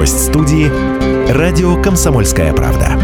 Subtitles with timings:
[0.00, 0.66] Гость студии–
[1.30, 2.98] радио «Комсомольская правда».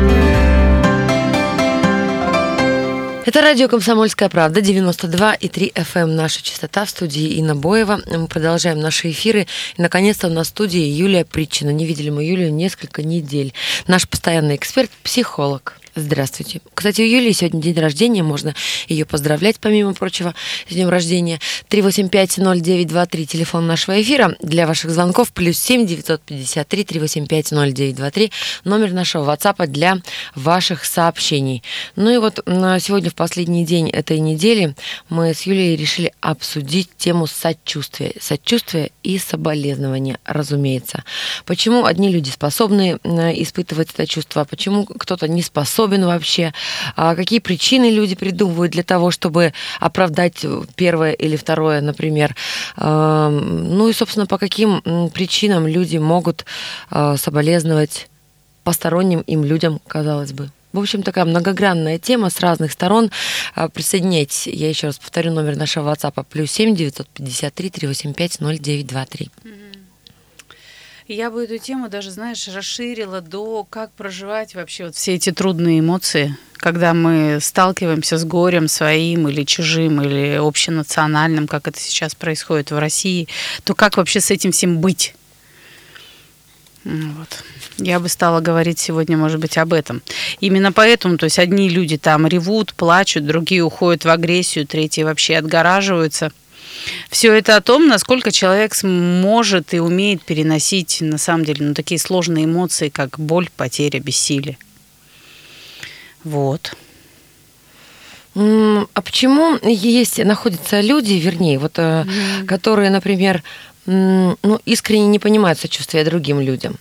[3.26, 8.00] Это радио «Комсомольская правда», 92,3 FM, эм, наша частота в студии Инна Боева.
[8.06, 9.46] Мы продолжаем наши эфиры.
[9.76, 11.68] И, наконец-то, у нас в студии Юлия Притчина.
[11.68, 13.52] Не видели мы Юлию несколько недель.
[13.86, 15.74] Наш постоянный эксперт, психолог.
[15.98, 16.60] Здравствуйте.
[16.74, 18.54] Кстати, у Юлии сегодня день рождения, можно
[18.86, 20.34] ее поздравлять, помимо прочего,
[20.68, 21.40] с днем рождения.
[21.70, 28.30] 385-0923, телефон нашего эфира для ваших звонков, плюс 7 953 385-0923,
[28.64, 30.02] номер нашего WhatsApp для
[30.34, 31.62] ваших сообщений.
[31.96, 34.74] Ну и вот сегодня, в последний день этой недели,
[35.08, 38.12] мы с Юлией решили обсудить тему сочувствия.
[38.20, 41.04] Сочувствия и соболезнования, разумеется.
[41.46, 46.52] Почему одни люди способны испытывать это чувство, а почему кто-то не способен способен вообще,
[46.96, 52.34] а какие причины люди придумывают для того, чтобы оправдать первое или второе, например.
[52.76, 54.82] Ну и, собственно, по каким
[55.14, 56.44] причинам люди могут
[56.90, 58.08] а, соболезновать
[58.64, 60.50] посторонним им людям, казалось бы.
[60.72, 63.10] В общем, такая многогранная тема с разных сторон.
[63.54, 69.30] А, присоединяйтесь, я еще раз повторю номер нашего WhatsApp, плюс 7 953 385 0923.
[71.08, 75.78] Я бы эту тему даже, знаешь, расширила до как проживать вообще вот все эти трудные
[75.78, 82.72] эмоции, когда мы сталкиваемся с горем своим или чужим, или общенациональным, как это сейчас происходит
[82.72, 83.28] в России,
[83.62, 85.14] то как вообще с этим всем быть?
[86.82, 87.44] Вот.
[87.78, 90.02] Я бы стала говорить сегодня, может быть, об этом.
[90.40, 95.36] Именно поэтому, то есть одни люди там ревут, плачут, другие уходят в агрессию, третьи вообще
[95.36, 96.32] отгораживаются–
[97.10, 101.98] все это о том, насколько человек может и умеет переносить, на самом деле, ну, такие
[101.98, 104.58] сложные эмоции, как боль, потеря, бессилие.
[106.24, 106.76] Вот.
[108.34, 112.44] А почему есть, находятся люди, вернее, вот, mm.
[112.44, 113.42] которые, например,
[113.86, 116.76] ну, искренне не понимают сочувствия другим людям?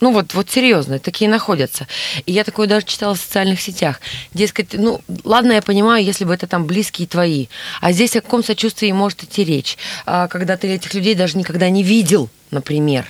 [0.00, 1.86] Ну вот, вот серьезно, такие находятся.
[2.24, 4.00] И я такое даже читала в социальных сетях.
[4.32, 7.46] Дескать, ну ладно, я понимаю, если бы это там близкие твои.
[7.80, 9.76] А здесь о каком сочувствии может идти речь,
[10.06, 13.06] а, когда ты этих людей даже никогда не видел, например.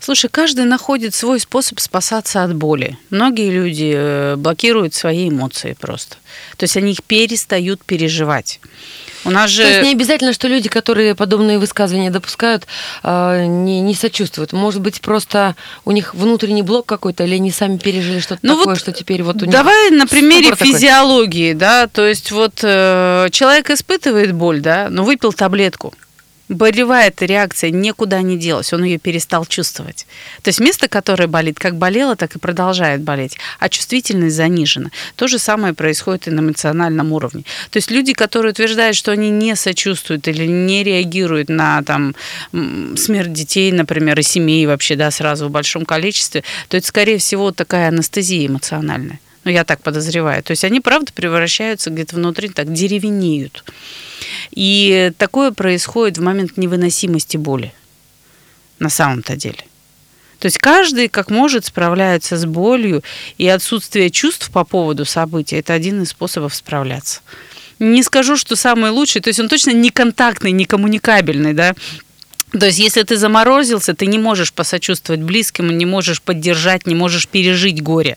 [0.00, 2.96] Слушай, каждый находит свой способ спасаться от боли.
[3.10, 6.16] Многие люди э, блокируют свои эмоции просто.
[6.56, 8.60] То есть они их перестают переживать.
[9.24, 9.62] У нас же...
[9.62, 12.66] То есть не обязательно, что люди, которые подобные высказывания допускают,
[13.02, 14.52] а, не, не сочувствуют.
[14.52, 18.74] Может быть, просто у них внутренний блок какой-то, или они сами пережили что-то ну такое,
[18.74, 19.52] вот что теперь вот у них...
[19.52, 21.60] Давай на примере физиологии, такой.
[21.60, 25.94] да, то есть вот э, человек испытывает боль, да, но выпил таблетку
[26.48, 30.06] болевая эта реакция никуда не делась, он ее перестал чувствовать.
[30.42, 34.90] То есть место, которое болит, как болело, так и продолжает болеть, а чувствительность занижена.
[35.16, 37.44] То же самое происходит и на эмоциональном уровне.
[37.70, 42.14] То есть люди, которые утверждают, что они не сочувствуют или не реагируют на там,
[42.52, 47.52] смерть детей, например, и семей вообще, да, сразу в большом количестве, то это, скорее всего,
[47.52, 49.20] такая анестезия эмоциональная.
[49.44, 50.42] Ну, я так подозреваю.
[50.42, 53.64] То есть они, правда, превращаются где-то внутри, так деревенеют.
[54.50, 57.72] И такое происходит в момент невыносимости боли.
[58.78, 59.64] На самом-то деле.
[60.38, 63.02] То есть каждый как может справляется с болью,
[63.38, 67.20] и отсутствие чувств по поводу события– это один из способов справляться.
[67.80, 71.74] Не скажу, что самый лучший, то есть он точно не контактный, не коммуникабельный, да,
[72.52, 77.28] то есть, если ты заморозился, ты не можешь посочувствовать близким, не можешь поддержать, не можешь
[77.28, 78.16] пережить горе.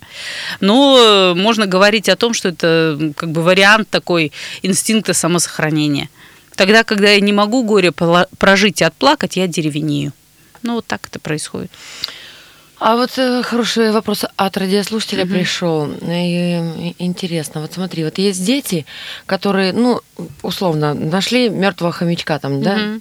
[0.61, 4.31] Но можно говорить о том, что это как бы вариант такой
[4.61, 6.09] инстинкта самосохранения.
[6.55, 10.13] Тогда, когда я не могу горе прожить и отплакать, я деревенею.
[10.63, 11.71] Ну, вот так это происходит.
[12.81, 15.33] А вот э, хороший вопрос от радиослушателя угу.
[15.33, 15.87] пришел.
[16.01, 18.87] И, интересно, вот смотри, вот есть дети,
[19.27, 20.01] которые, ну,
[20.41, 22.63] условно, нашли мертвого хомячка там, угу.
[22.63, 22.99] да,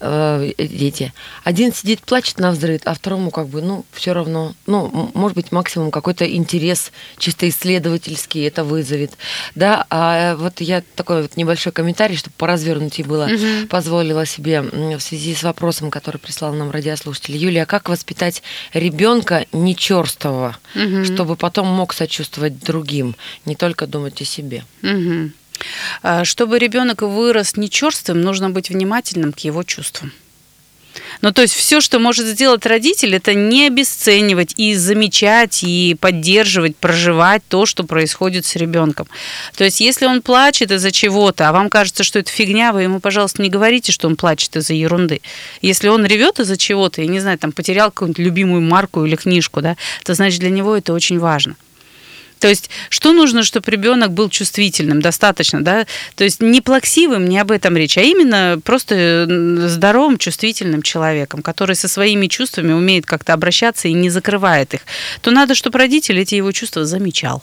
[0.00, 1.12] э, дети.
[1.44, 5.52] Один сидит, плачет на взрыв, а второму как бы, ну, все равно, ну, может быть,
[5.52, 9.12] максимум какой-то интерес чисто исследовательский это вызовет,
[9.54, 9.86] да.
[9.90, 13.66] А вот я такой вот небольшой комментарий, чтобы поразвернутее было, угу.
[13.68, 17.36] позволила себе в связи с вопросом, который прислал нам радиослушатель.
[17.36, 18.42] Юлия, как воспитать
[18.72, 21.04] ребенка ребенка не черстого, угу.
[21.04, 23.14] чтобы потом мог сочувствовать другим,
[23.44, 24.64] не только думать о себе.
[24.82, 25.30] Угу.
[26.24, 30.12] Чтобы ребенок вырос не черствым, нужно быть внимательным к его чувствам.
[31.20, 36.76] Ну, то есть все, что может сделать родитель, это не обесценивать и замечать, и поддерживать,
[36.76, 39.06] проживать то, что происходит с ребенком.
[39.56, 43.00] То есть если он плачет из-за чего-то, а вам кажется, что это фигня, вы ему,
[43.00, 45.20] пожалуйста, не говорите, что он плачет из-за ерунды.
[45.62, 49.60] Если он ревет из-за чего-то, я не знаю, там потерял какую-нибудь любимую марку или книжку,
[49.60, 51.56] да, то значит для него это очень важно.
[52.38, 55.86] То есть, что нужно, чтобы ребенок был чувствительным, достаточно, да?
[56.16, 59.26] То есть не плаксивым, не об этом речь, а именно просто
[59.68, 64.80] здоровым, чувствительным человеком, который со своими чувствами умеет как-то обращаться и не закрывает их.
[65.22, 67.42] То надо, чтобы родитель эти его чувства замечал.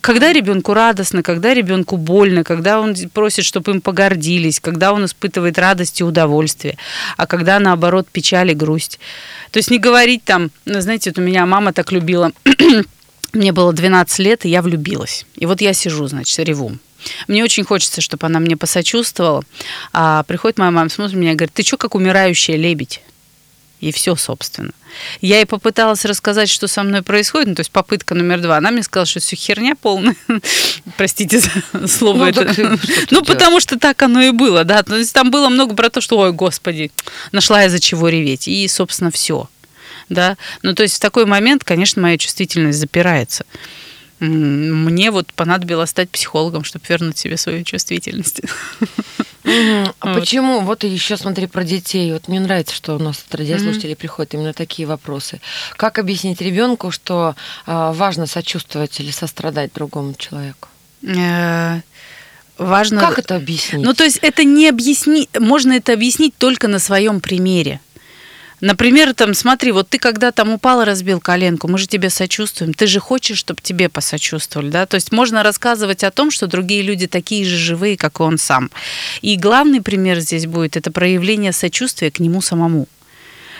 [0.00, 5.56] Когда ребенку радостно, когда ребенку больно, когда он просит, чтобы им погордились, когда он испытывает
[5.56, 6.76] радость и удовольствие,
[7.16, 8.98] а когда наоборот печаль и грусть.
[9.52, 12.32] То есть не говорить там, ну, знаете, вот у меня мама так любила
[13.34, 15.26] мне было 12 лет, и я влюбилась.
[15.36, 16.76] И вот я сижу, значит, реву.
[17.28, 19.44] Мне очень хочется, чтобы она мне посочувствовала.
[19.92, 23.02] А приходит моя мама, смотрит меня и говорит, ты что, как умирающая лебедь?
[23.80, 24.70] И все, собственно.
[25.20, 28.56] Я ей попыталась рассказать, что со мной происходит, ну, то есть попытка номер два.
[28.56, 30.16] Она мне сказала, что все херня полная.
[30.96, 31.50] Простите за
[31.88, 32.78] слово ну, это.
[33.10, 34.82] Ну, потому что так оно и было, да.
[34.82, 36.92] То есть там было много про то, что, ой, господи,
[37.32, 38.48] нашла я за чего реветь.
[38.48, 39.48] И, собственно, все
[40.08, 40.36] да.
[40.62, 43.44] Ну, то есть в такой момент, конечно, моя чувствительность запирается.
[44.20, 48.42] Мне вот понадобилось стать психологом, чтобы вернуть себе свою чувствительность.
[49.44, 50.20] А вот.
[50.20, 50.60] почему?
[50.60, 52.12] Вот еще смотри про детей.
[52.12, 53.96] Вот мне нравится, что у нас от радиослушателей mm-hmm.
[53.96, 55.40] приходят именно такие вопросы.
[55.76, 57.36] Как объяснить ребенку, что
[57.66, 60.68] э, важно сочувствовать или сострадать другому человеку?
[61.02, 61.80] Э,
[62.56, 63.00] важно.
[63.00, 63.84] Как это объяснить?
[63.84, 67.80] Ну, то есть это не объяснить, можно это объяснить только на своем примере.
[68.60, 72.72] Например, там, смотри, вот ты когда там упал разбил коленку, мы же тебе сочувствуем.
[72.72, 74.86] Ты же хочешь, чтобы тебе посочувствовали, да?
[74.86, 78.38] То есть можно рассказывать о том, что другие люди такие же живые, как и он
[78.38, 78.70] сам.
[79.22, 82.86] И главный пример здесь будет это проявление сочувствия к нему самому.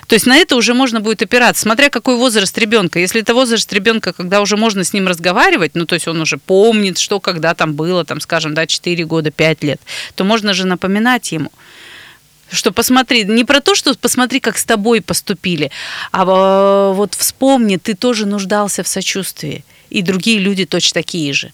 [0.07, 2.99] То есть на это уже можно будет опираться, смотря какой возраст ребенка.
[2.99, 6.37] Если это возраст ребенка, когда уже можно с ним разговаривать, ну то есть он уже
[6.37, 9.81] помнит, что когда там было, там, скажем, да, 4 года, 5 лет,
[10.15, 11.51] то можно же напоминать ему
[12.55, 15.71] что посмотри, не про то, что посмотри, как с тобой поступили,
[16.13, 21.53] а э, вот вспомни, ты тоже нуждался в сочувствии, и другие люди точно такие же.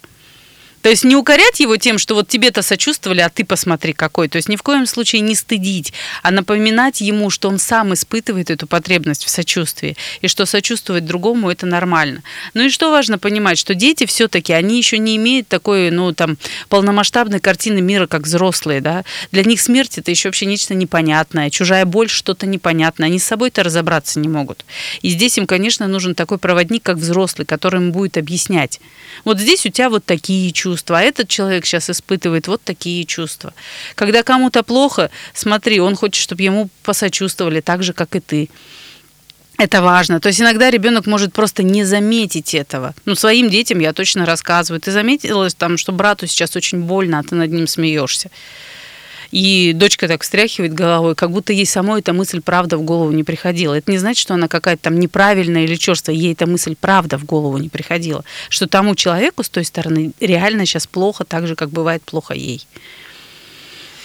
[0.82, 4.28] То есть не укорять его тем, что вот тебе-то сочувствовали, а ты посмотри какой.
[4.28, 5.92] То есть ни в коем случае не стыдить,
[6.22, 11.50] а напоминать ему, что он сам испытывает эту потребность в сочувствии, и что сочувствовать другому
[11.50, 12.22] это нормально.
[12.54, 16.38] Ну и что важно понимать, что дети все-таки, они еще не имеют такой, ну там,
[16.68, 19.04] полномасштабной картины мира, как взрослые, да.
[19.32, 23.62] Для них смерть это еще вообще нечто непонятное, чужая боль что-то непонятное, они с собой-то
[23.62, 24.64] разобраться не могут.
[25.02, 28.80] И здесь им, конечно, нужен такой проводник, как взрослый, который им будет объяснять.
[29.24, 33.05] Вот здесь у тебя вот такие чувства, чувства, а этот человек сейчас испытывает вот такие
[33.05, 33.52] чувства.
[33.94, 38.49] Когда кому-то плохо, смотри, он хочет, чтобы ему посочувствовали так же, как и ты.
[39.58, 40.20] Это важно.
[40.20, 42.94] То есть иногда ребенок может просто не заметить этого.
[43.05, 44.81] Ну, своим детям я точно рассказываю.
[44.81, 48.31] Ты заметила там, что брату сейчас очень больно, а ты над ним смеешься.
[49.30, 53.24] И дочка так встряхивает головой, как будто ей самой эта мысль правда в голову не
[53.24, 53.74] приходила.
[53.74, 56.16] Это не значит, что она какая-то там неправильная или черствая.
[56.16, 58.24] Ей эта мысль правда в голову не приходила.
[58.48, 62.66] Что тому человеку с той стороны реально сейчас плохо, так же, как бывает плохо ей.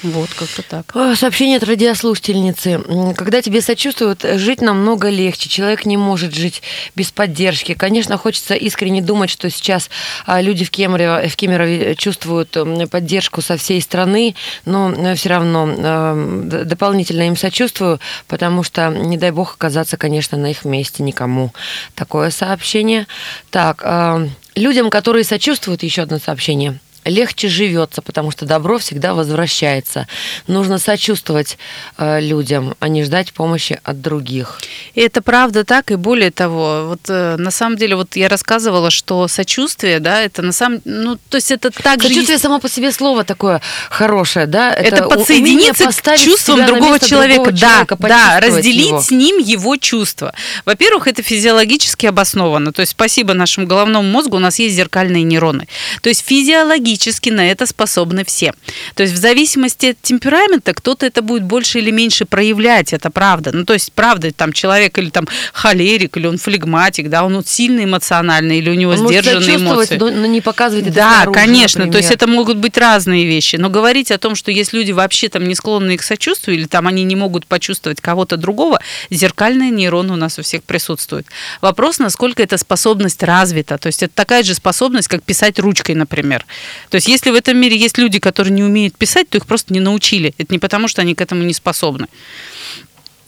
[0.04, 1.16] Вот, как-то так.
[1.16, 2.82] Сообщение от радиослушательницы.
[3.16, 5.50] Когда тебе сочувствуют, жить намного легче.
[5.50, 6.62] Человек не может жить
[6.96, 7.74] без поддержки.
[7.74, 9.90] Конечно, хочется искренне думать, что сейчас
[10.26, 12.58] а, люди в Кемерове, в Кемерове чувствуют
[12.92, 19.32] поддержку со всей страны, но все равно а, дополнительно им сочувствую, потому что, не дай
[19.32, 21.52] бог, оказаться, конечно, на их месте никому.
[21.96, 23.08] Такое сообщение.
[23.50, 30.08] Так, а, людям, которые сочувствуют, еще одно сообщение легче живется, потому что добро всегда возвращается.
[30.48, 31.58] Нужно сочувствовать
[31.98, 34.60] э, людям, а не ждать помощи от других.
[34.96, 38.90] И это правда так, и более того, вот э, на самом деле, вот я рассказывала,
[38.90, 42.42] что сочувствие, да, это на самом, ну, то есть это так Сочувствие же...
[42.42, 44.74] само по себе слово такое хорошее, да?
[44.74, 49.02] Это, это подсоединиться к чувствам другого человека, другого да, человека, да, разделить его.
[49.02, 50.34] с ним его чувства.
[50.66, 55.68] Во-первых, это физиологически обосновано, то есть спасибо нашему головному мозгу, у нас есть зеркальные нейроны.
[56.02, 58.54] То есть физиологически физически на это способны все.
[58.96, 63.52] То есть в зависимости от темперамента кто-то это будет больше или меньше проявлять, это правда.
[63.54, 67.48] Ну, то есть, правда, там человек или там холерик, или он флегматик, да, он вот
[67.48, 69.98] сильно эмоциональный, или у него он сдержанные эмоции.
[69.98, 71.92] Но, но не показывает это Да, снаружи, конечно, например.
[71.94, 73.58] то есть это могут быть разные вещи.
[73.58, 76.88] Но говорить о том, что есть люди вообще там не склонны к сочувствию, или там
[76.88, 81.28] они не могут почувствовать кого-то другого, зеркальные нейроны у нас у всех присутствуют.
[81.62, 83.78] Вопрос, насколько эта способность развита.
[83.78, 86.46] То есть это такая же способность, как писать ручкой, например.
[86.90, 89.74] То есть если в этом мире есть люди, которые не умеют писать, то их просто
[89.74, 90.34] не научили.
[90.38, 92.08] Это не потому, что они к этому не способны.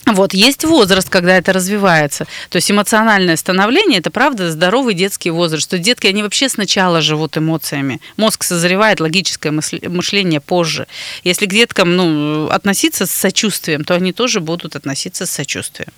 [0.08, 2.26] Вот, есть возраст, когда это развивается.
[2.50, 5.66] То есть эмоциональное становление– это, правда, здоровый детский возраст.
[5.66, 8.00] Что детки, они вообще сначала живут эмоциями.
[8.16, 10.88] Мозг созревает, логическое мышление позже.
[11.24, 15.92] Если к деткам ну, относиться с сочувствием, то они тоже будут относиться с сочувствием.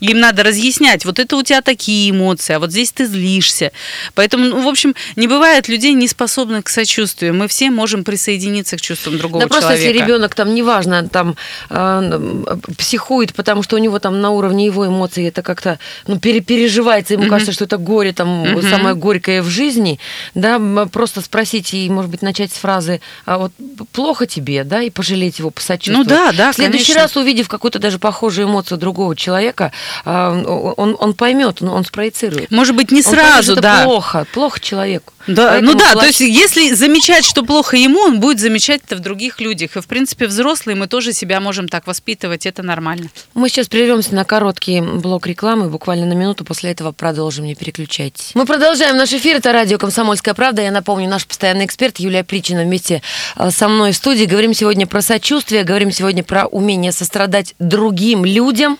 [0.00, 3.72] Им надо разъяснять, вот это у тебя такие эмоции, а вот здесь ты злишься.
[4.14, 7.34] Поэтому, ну, в общем, не бывает людей, не способных к сочувствию.
[7.34, 9.60] Мы все можем присоединиться к чувствам другого да человека.
[9.60, 11.36] Да просто если ребенок там, неважно, там
[11.68, 12.38] э,
[12.78, 17.24] психует, потому что у него там на уровне его эмоций это как-то ну, перепереживается, ему
[17.24, 17.28] mm-hmm.
[17.28, 18.70] кажется, что это горе там mm-hmm.
[18.70, 19.98] самое горькое в жизни,
[20.36, 20.60] да,
[20.92, 23.52] просто спросить и, может быть, начать с фразы а вот
[23.90, 26.08] плохо тебе, да, и пожалеть его, посочувствовать.
[26.08, 27.02] Ну да, да, В следующий конечно.
[27.02, 29.72] раз, увидев какую-то даже похожую эмоцию другого человека,
[30.04, 30.32] а,
[30.76, 32.52] он, он поймет, он спроецирует.
[32.52, 33.84] Может быть, не он сразу, поймет, да.
[33.84, 35.12] плохо, плохо человеку.
[35.26, 36.00] Да, Поэтому ну да, плач...
[36.00, 39.76] то есть если замечать, что плохо ему, он будет замечать это в других людях.
[39.76, 43.08] И, в принципе, взрослые мы тоже себя можем так воспитывать, это нормально.
[43.34, 48.32] Мы сейчас прервемся на короткий блок рекламы, буквально на минуту, после этого продолжим, не переключайтесь.
[48.34, 50.60] Мы продолжаем наш эфир, это радио «Комсомольская правда».
[50.60, 53.00] Я напомню, наш постоянный эксперт Юлия Причина вместе
[53.36, 54.26] э, со мной в студии.
[54.26, 58.78] Говорим сегодня про сочувствие, говорим сегодня про умение сострадать другим людям,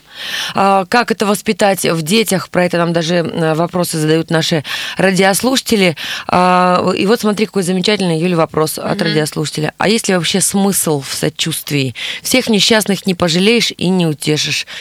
[0.55, 4.65] э, как это воспитать в детях, про это нам даже э, вопросы задают наши
[4.99, 5.97] радиослушатели.
[6.31, 9.05] И вот смотри, какой замечательный, Юля, вопрос от mm-hmm.
[9.05, 9.73] радиослушателя.
[9.79, 11.95] А есть ли вообще смысл в сочувствии?
[12.23, 14.32] Всех несчастных не пожалеешь и не утешишь,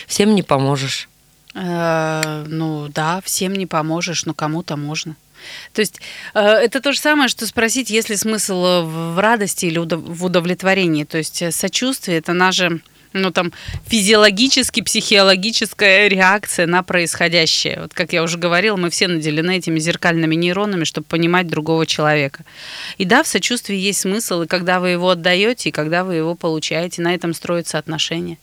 [0.08, 1.10] всем не поможешь.
[1.54, 5.16] Э, ну да, всем не поможешь, но кому-то можно.
[5.74, 6.00] То есть
[6.34, 11.04] э, это то же самое, что спросить, есть ли смысл в радости или в удовлетворении.
[11.04, 12.82] То есть э, сочувствие это наше
[13.14, 13.52] ну, там,
[13.88, 17.80] физиологически, психологическая реакция на происходящее.
[17.82, 22.46] Вот, как я уже говорила, мы все наделены этими зеркальными нейронами, чтобы понимать другого человека.
[22.98, 26.36] И да, в сочувствии есть смысл, и когда вы его отдаете, и когда вы его
[26.36, 28.38] получаете, на этом строятся отношения.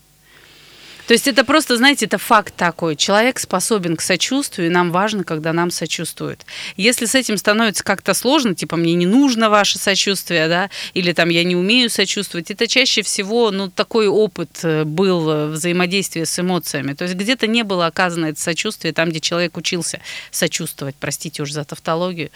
[1.08, 2.94] То есть это просто, знаете, это факт такой.
[2.94, 6.44] Человек способен к сочувствию, и нам важно, когда нам сочувствуют.
[6.76, 11.30] Если с этим становится как-то сложно, типа мне не нужно ваше сочувствие, да, или там
[11.30, 16.38] я не умею сочувствовать, это чаще всего, ну, такой опыт э, был э, взаимодействия с
[16.38, 16.92] эмоциями.
[16.92, 21.52] То есть где-то не было оказано это сочувствие там, где человек учился сочувствовать, простите уж
[21.52, 22.28] за тавтологию.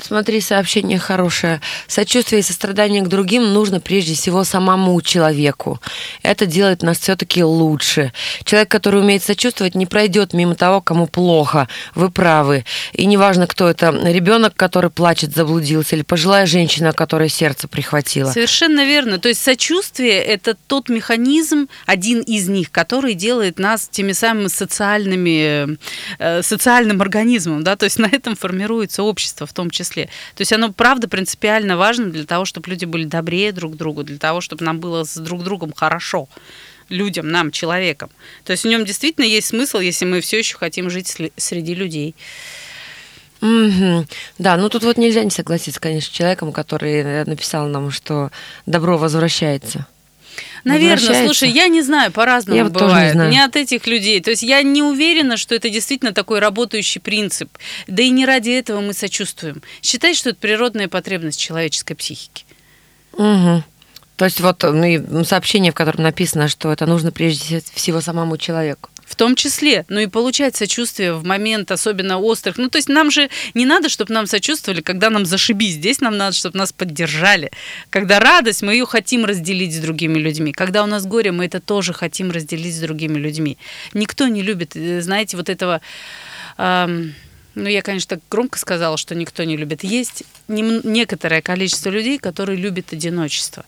[0.00, 1.60] Смотри, сообщение хорошее.
[1.86, 5.80] Сочувствие и сострадание к другим нужно прежде всего самому человеку.
[6.22, 8.12] Это делает нас все-таки лучше.
[8.44, 11.68] Человек, который умеет сочувствовать, не пройдет мимо того, кому плохо.
[11.94, 12.64] Вы правы.
[12.92, 13.90] И неважно, кто это.
[13.90, 18.30] Ребенок, который плачет, заблудился, или пожилая женщина, которая сердце прихватила.
[18.30, 19.18] Совершенно верно.
[19.18, 25.78] То есть сочувствие– это тот механизм, один из них, который делает нас теми самыми социальными,
[26.18, 27.64] э, социальным организмом.
[27.64, 27.76] Да?
[27.76, 30.06] То есть на этом формируется общество в том числе числе.
[30.34, 34.04] То есть оно, правда, принципиально важно для того, чтобы люди были добрее друг к другу,
[34.04, 36.28] для того, чтобы нам было с друг другом хорошо
[36.88, 38.10] людям, нам, человекам.
[38.44, 42.14] То есть в нем действительно есть смысл, если мы все еще хотим жить среди людей.
[43.40, 44.06] Mm-hmm.
[44.38, 48.30] Да, ну тут вот нельзя не согласиться, конечно, с человеком, который написал нам, что
[48.66, 49.86] добро возвращается.
[50.64, 53.14] Наверное, слушай, я не знаю, по-разному я бывает.
[53.14, 54.20] Не, не от этих людей.
[54.20, 57.50] То есть я не уверена, что это действительно такой работающий принцип.
[57.86, 59.62] Да и не ради этого мы сочувствуем.
[59.82, 62.44] Считай, что это природная потребность человеческой психики.
[63.12, 63.64] Угу.
[64.16, 68.90] То есть вот ну, сообщение, в котором написано, что это нужно прежде всего самому человеку.
[69.08, 72.58] В том числе, ну и получать сочувствие в момент особенно острых.
[72.58, 75.74] Ну, то есть нам же не надо, чтобы нам сочувствовали, когда нам зашибись.
[75.74, 77.50] Здесь нам надо, чтобы нас поддержали.
[77.88, 80.52] Когда радость, мы ее хотим разделить с другими людьми.
[80.52, 83.56] Когда у нас горе, мы это тоже хотим разделить с другими людьми.
[83.94, 85.80] Никто не любит, э, знаете, вот этого...
[86.58, 87.14] Эм,
[87.54, 89.84] ну, я, конечно, так громко сказала, что никто не любит.
[89.84, 93.64] Есть некоторое количество людей, которые любят одиночество.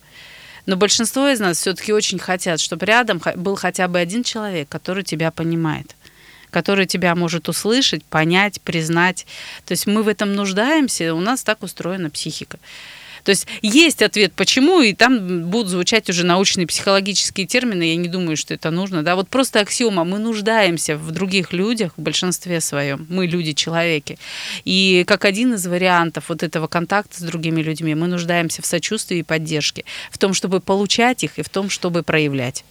[0.66, 5.02] Но большинство из нас все-таки очень хотят, чтобы рядом был хотя бы один человек, который
[5.02, 5.94] тебя понимает
[6.50, 9.24] который тебя может услышать, понять, признать.
[9.66, 12.58] То есть мы в этом нуждаемся, у нас так устроена психика.
[13.24, 18.08] То есть есть ответ, почему, и там будут звучать уже научные психологические термины, я не
[18.08, 19.02] думаю, что это нужно.
[19.02, 24.18] Да, вот просто аксиома, мы нуждаемся в других людях, в большинстве своем, мы люди-человеки.
[24.64, 29.18] И как один из вариантов вот этого контакта с другими людьми, мы нуждаемся в сочувствии
[29.18, 32.64] и поддержке, в том, чтобы получать их и в том, чтобы проявлять.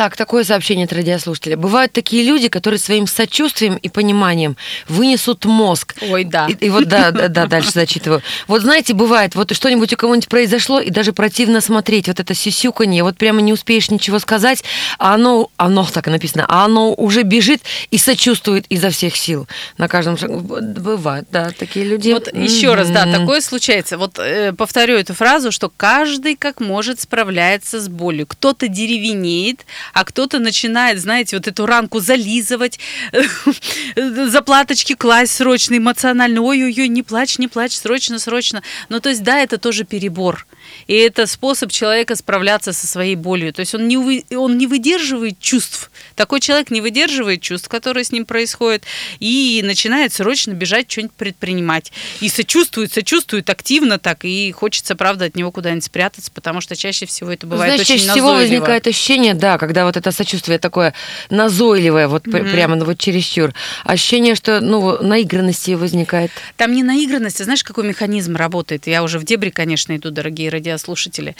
[0.00, 1.58] Так, такое сообщение от радиослушателя.
[1.58, 4.56] Бывают такие люди, которые своим сочувствием и пониманием
[4.88, 5.94] вынесут мозг.
[6.00, 6.46] Ой, да.
[6.48, 8.22] И, и вот, да, да, да, дальше зачитываю.
[8.46, 13.02] Вот знаете, бывает, вот что-нибудь у кого-нибудь произошло, и даже противно смотреть, вот это сюсюканье,
[13.02, 14.64] вот прямо не успеешь ничего сказать,
[14.98, 19.48] а оно, оно так и написано, а оно уже бежит и сочувствует изо всех сил
[19.76, 20.40] на каждом шагу.
[20.40, 22.10] Бывает, да, такие люди.
[22.12, 22.42] Вот mm-hmm.
[22.42, 23.98] еще раз, да, такое случается.
[23.98, 28.26] Вот э, повторю эту фразу, что каждый как может справляется с болью.
[28.26, 32.78] Кто-то деревенеет, а кто-то начинает, знаете, вот эту ранку зализывать,
[33.96, 38.62] заплаточки класть срочно, эмоционально, ой-ой-ой, не плачь, не плачь, срочно, срочно.
[38.88, 40.46] Ну, то есть, да, это тоже перебор.
[40.86, 43.52] И это способ человека справляться со своей болью.
[43.52, 45.90] То есть он не, вы, он не выдерживает чувств.
[46.14, 48.84] Такой человек не выдерживает чувств, которые с ним происходят,
[49.18, 51.92] и начинает срочно бежать, что-нибудь предпринимать.
[52.20, 57.06] И сочувствует, сочувствует активно так, и хочется, правда, от него куда-нибудь спрятаться, потому что чаще
[57.06, 58.60] всего это бывает Знаешь, очень чаще всего назойливо.
[58.60, 60.94] возникает ощущение, да, когда вот это сочувствие такое
[61.30, 62.52] назойливое, вот mm-hmm.
[62.52, 63.52] прямо ну, вот чересчур.
[63.84, 66.30] Ощущение, что ну, наигранности возникает.
[66.56, 68.86] Там не наигранность, а знаешь, какой механизм работает?
[68.86, 71.34] Я уже в дебри, конечно, иду, дорогие радиослушатели.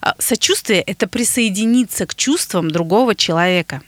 [0.00, 3.82] А, сочувствие– это присоединиться к чувствам другого человека.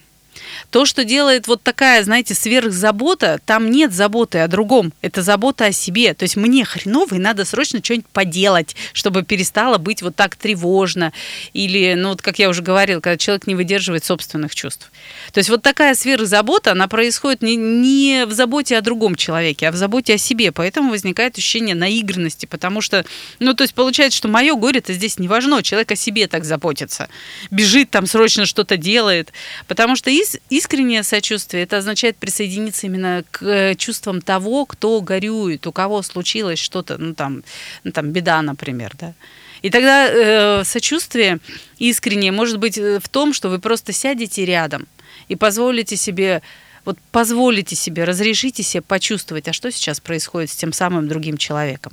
[0.71, 5.73] То, что делает вот такая, знаете, сверхзабота, там нет заботы о другом, это забота о
[5.73, 6.15] себе.
[6.15, 11.13] То есть мне хреново, и надо срочно что-нибудь поделать, чтобы перестало быть вот так тревожно.
[11.53, 14.91] Или, ну вот как я уже говорила, когда человек не выдерживает собственных чувств.
[15.33, 19.73] То есть вот такая сверхзабота, она происходит не, не в заботе о другом человеке, а
[19.73, 20.53] в заботе о себе.
[20.53, 23.05] Поэтому возникает ощущение наигранности, потому что,
[23.39, 27.09] ну то есть получается, что мое горе-то здесь не важно, человек о себе так заботится.
[27.51, 29.33] Бежит там срочно что-то делает.
[29.67, 35.67] Потому что из, искреннее сочувствие, это означает присоединиться именно к э, чувствам того, кто горюет,
[35.67, 37.43] у кого случилось что-то, ну там,
[37.85, 39.15] ну, там беда, например, да.
[39.63, 41.39] И тогда э, сочувствие
[41.79, 44.87] искреннее может быть э, в том, что вы просто сядете рядом
[45.29, 46.43] и позволите себе
[46.85, 51.93] вот позволите себе, разрешите себе почувствовать, а что сейчас происходит с тем самым другим человеком.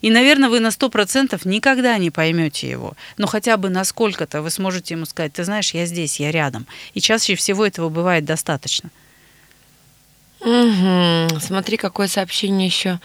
[0.00, 2.94] И, наверное, вы на 100% никогда не поймете его.
[3.18, 6.66] Но хотя бы насколько-то вы сможете ему сказать, ты знаешь, я здесь, я рядом.
[6.94, 8.90] И чаще всего этого бывает достаточно.
[10.44, 11.38] Угу.
[11.38, 12.98] Смотри, какое сообщение еще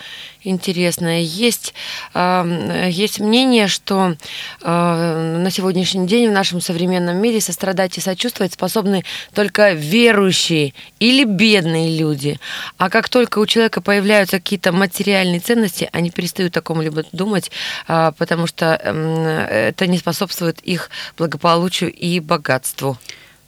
[0.44, 1.20] интересное.
[1.20, 1.75] Есть,
[2.15, 4.15] э, есть мнение, что
[4.62, 9.03] э, на сегодняшний день в нашем современном мире сострадать и сочувствовать способны
[9.36, 12.39] только верующие или бедные люди.
[12.79, 17.51] А как только у человека появляются какие-то материальные ценности, они перестают о ком-либо думать,
[17.88, 22.98] э, потому что э, это не способствует их благополучию и богатству.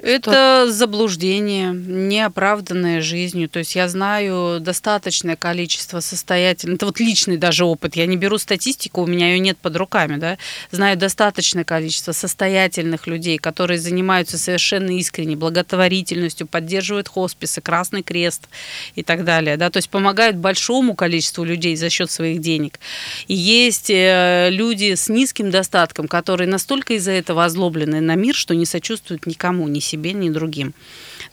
[0.01, 3.49] Это заблуждение, неоправданное жизнью.
[3.49, 8.37] То есть я знаю достаточное количество состоятельных, это вот личный даже опыт, я не беру
[8.37, 10.37] статистику, у меня ее нет под руками, да,
[10.71, 18.47] знаю достаточное количество состоятельных людей, которые занимаются совершенно искренне благотворительностью, поддерживают хосписы, Красный Крест
[18.95, 22.79] и так далее, да, то есть помогают большому количеству людей за счет своих денег.
[23.27, 28.55] И есть э, люди с низким достатком, которые настолько из-за этого озлоблены на мир, что
[28.55, 30.73] не сочувствуют никому, ни себе, ни другим.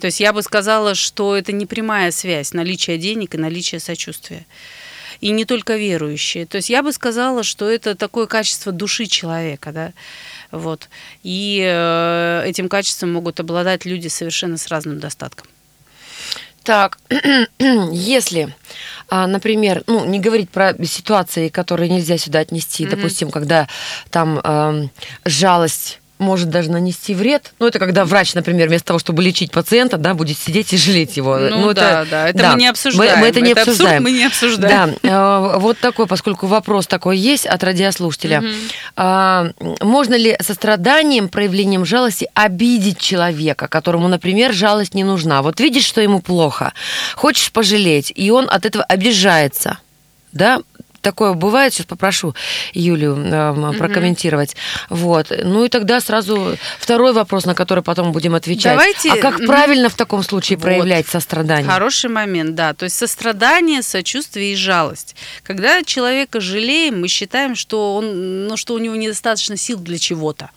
[0.01, 4.47] То есть я бы сказала, что это не прямая связь наличия денег и наличия сочувствия.
[5.21, 6.45] И не только верующие.
[6.45, 9.93] То есть я бы сказала, что это такое качество души человека, да.
[10.51, 10.89] Вот.
[11.23, 15.49] И э, этим качеством могут обладать люди совершенно с разным достатком.
[16.67, 16.99] Так,
[17.93, 18.55] если,
[19.09, 22.91] а, например, ну, не говорить про ситуации, которые нельзя сюда отнести, mm-hmm.
[22.91, 23.69] допустим, когда
[24.11, 24.89] там э,
[25.25, 27.53] жалость может даже нанести вред.
[27.59, 31.17] Ну, это когда врач, например, вместо того, чтобы лечить пациента, да, будет сидеть и жалеть
[31.17, 31.39] его.
[31.39, 32.53] Ну, ну да, это, да, это да.
[32.53, 33.15] мы не обсуждаем.
[33.17, 33.97] Мы, мы это не это обсуждаем.
[33.97, 34.97] Абсурд, мы не обсуждаем.
[35.03, 38.43] Да, э, вот такой, поскольку вопрос такой есть от радиослушателя.
[38.97, 39.85] Угу.
[39.87, 45.43] Можно ли состраданием, проявлением жалости обидеть человека, которому, например, жалость не нужна?
[45.43, 46.73] Вот видишь, что ему плохо,
[47.15, 49.79] хочешь пожалеть, и он от этого обижается
[50.37, 50.61] да,
[51.07, 52.35] такое бывает, сейчас попрошу
[52.73, 54.55] Юлю э, прокомментировать.
[54.55, 54.87] Mm-hmm.
[54.91, 55.33] Вот.
[55.45, 58.73] Ну и тогда сразу второй вопрос, на который потом будем отвечать.
[58.73, 59.13] Давайте...
[59.13, 60.65] А как правильно в таком случае вот.
[60.65, 61.71] проявлять сострадание?
[61.71, 62.75] Хороший момент, да.
[62.75, 65.15] То есть сострадание, сочувствие и жалость.
[65.45, 70.51] Когда человека жалеем, мы считаем, что, он, ну, что у него недостаточно сил для чего-то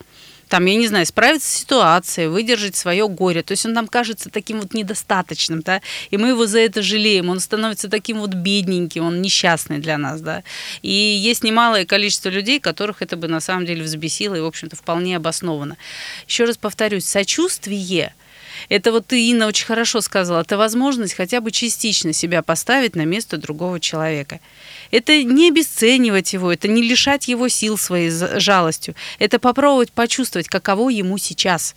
[0.50, 3.44] там, я не знаю, справиться с ситуацией, выдержать свое горе.
[3.44, 7.30] То есть он нам кажется таким вот недостаточным, да, и мы его за это жалеем.
[7.30, 10.42] Он становится таким вот бедненьким, он несчастный для нас, да.
[10.82, 14.74] И есть немалое количество людей, которых это бы на самом деле взбесило и, в общем-то,
[14.74, 15.76] вполне обоснованно.
[16.26, 18.12] Еще раз повторюсь, сочувствие
[18.68, 20.40] это вот ты, Инна, очень хорошо сказала.
[20.40, 24.40] Это возможность хотя бы частично себя поставить на место другого человека.
[24.90, 28.94] Это не обесценивать его, это не лишать его сил своей жалостью.
[29.18, 31.74] Это попробовать почувствовать, каково ему сейчас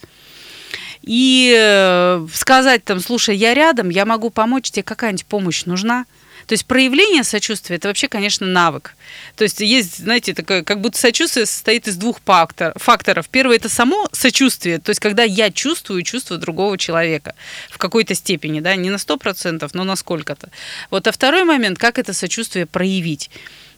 [1.04, 6.06] и э, сказать там, слушай, я рядом, я могу помочь, тебе какая-нибудь помощь нужна.
[6.48, 8.96] То есть проявление сочувствия это вообще, конечно, навык.
[9.36, 13.30] То есть есть, знаете, такое, как будто сочувствие состоит из двух фактор, факторов.
[13.30, 17.36] Первый это само сочувствие, то есть когда я чувствую чувство другого человека
[17.70, 20.50] в какой-то степени, да, не на сто процентов, но на сколько-то.
[20.90, 23.30] Вот, а второй момент, как это сочувствие проявить.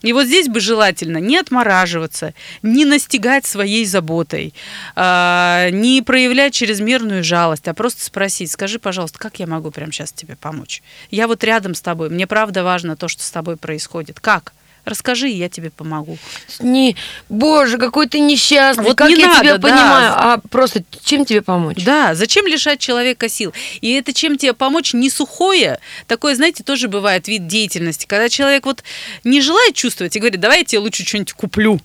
[0.06, 4.54] И вот здесь бы желательно не отмораживаться, не настигать своей заботой,
[4.96, 10.12] а, не проявлять чрезмерную жалость, а просто спросить, скажи, пожалуйста, как я могу прямо сейчас
[10.12, 10.84] тебе помочь?
[11.10, 14.20] Я вот рядом с тобой, мне правда важно то, что с тобой происходит.
[14.20, 14.54] Как?
[14.86, 16.18] Расскажи, я тебе помогу.
[16.60, 16.96] Не,
[17.28, 19.68] боже, какой ты несчастный, Вот как не я надо, тебя да.
[19.68, 21.84] понимаю, а просто чем тебе помочь?
[21.84, 23.52] Да, зачем лишать человека сил?
[23.82, 28.66] И это чем тебе помочь не сухое, такое, знаете, тоже бывает вид деятельности, когда человек
[28.66, 28.84] вот
[29.24, 31.80] не желает чувствовать и говорит, давай я тебе лучше что-нибудь куплю.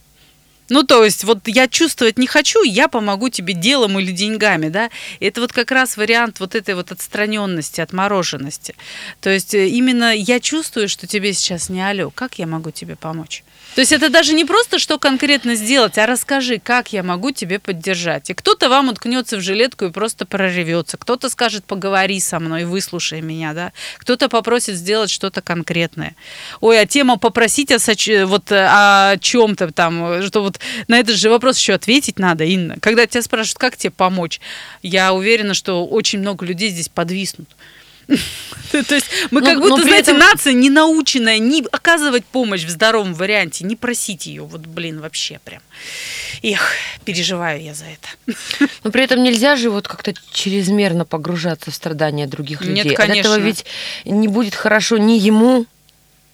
[0.70, 4.88] Ну, то есть, вот я чувствовать не хочу, я помогу тебе делом или деньгами, да.
[5.18, 8.76] Это вот как раз вариант вот этой вот отстраненности, отмороженности.
[9.20, 12.94] То есть, э, именно я чувствую, что тебе сейчас не алё, как я могу тебе
[12.94, 13.42] помочь?
[13.74, 17.58] То есть это даже не просто, что конкретно сделать, а расскажи, как я могу тебе
[17.60, 18.28] поддержать.
[18.28, 20.96] И кто-то вам уткнется в жилетку и просто проревется.
[20.96, 23.72] Кто-то скажет, поговори со мной, выслушай меня, да.
[23.98, 26.16] Кто-то попросит сделать что-то конкретное.
[26.60, 31.16] Ой, а тема попросить о, соч- вот, э, о чем-то там, что вот на этот
[31.16, 32.76] же вопрос еще ответить надо, Инна.
[32.80, 34.40] Когда тебя спрашивают, как тебе помочь,
[34.82, 37.48] я уверена, что очень много людей здесь подвиснут.
[38.72, 43.64] То есть мы как будто, знаете, нация не наученная не оказывать помощь в здоровом варианте,
[43.64, 44.42] не просить ее.
[44.42, 45.62] Вот, блин, вообще прям.
[46.42, 46.72] Эх,
[47.04, 48.36] переживаю я за это.
[48.84, 52.94] Но при этом нельзя же вот как-то чрезмерно погружаться в страдания других Нет, людей.
[52.94, 53.64] От этого ведь
[54.04, 55.66] не будет хорошо ни ему,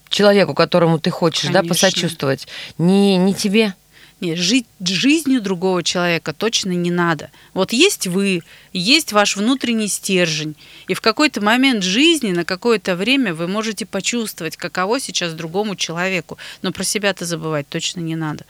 [0.08, 1.68] человеку, которому ты хочешь, да, Конечно.
[1.68, 2.46] посочувствовать,
[2.78, 3.74] ни, ни тебе.
[4.18, 7.30] Нет, жить жизнью другого человека точно не надо.
[7.52, 10.56] Вот есть вы, есть ваш внутренний стержень,
[10.88, 16.38] и в какой-то момент жизни, на какое-то время вы можете почувствовать, каково сейчас другому человеку,
[16.62, 18.46] но про себя-то забывать точно не надо.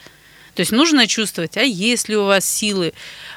[0.56, 2.94] То есть нужно чувствовать, а есть ли у вас силы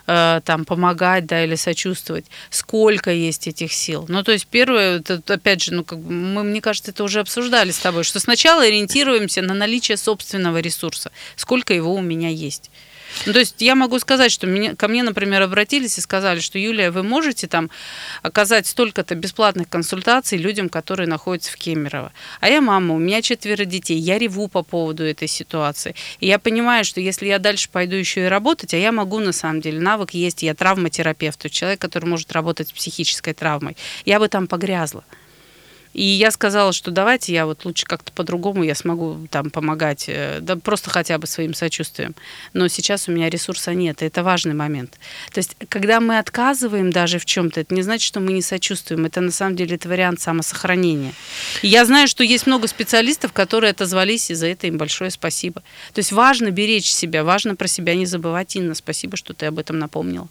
[0.07, 4.05] э, там помогать, да, или сочувствовать, сколько есть этих сил.
[4.07, 7.19] Ну, то есть первое, это, опять же, ну, как бы мы, мне кажется, это уже
[7.19, 12.71] обсуждали с тобой, что сначала ориентируемся на наличие собственного ресурса, сколько его у меня есть.
[13.25, 16.57] Ну, то есть я могу сказать, что меня, ко мне, например, обратились и сказали, что
[16.59, 17.69] Юлия, вы можете там
[18.21, 22.11] оказать столько-то бесплатных консультаций людям, которые находятся в Кемерово.
[22.39, 25.95] А я мама, у меня четверо детей, я реву по поводу этой ситуации.
[26.19, 29.31] И я понимаю, что если я дальше пойду еще и работать, а я могу на
[29.31, 34.27] самом деле, навык есть, я травматерапевт, человек, который может работать с психической травмой, я бы
[34.27, 35.03] там погрязла.
[35.93, 40.37] И я сказала, что давайте я вот лучше как-то по-другому я смогу там помогать, э,
[40.39, 42.15] да просто хотя бы своим сочувствием.
[42.53, 44.99] Но сейчас у меня ресурса нет, и это важный момент.
[45.33, 49.05] То есть, когда мы отказываем даже в чем-то, это не значит, что мы не сочувствуем.
[49.05, 51.13] Это на самом деле это вариант самосохранения.
[51.63, 55.63] И я знаю, что есть много специалистов, которые отозвались, и за это им большое спасибо.
[55.93, 58.55] То есть важно беречь себя, важно про себя не забывать.
[58.55, 60.27] Инна, спасибо, что ты об этом напомнила.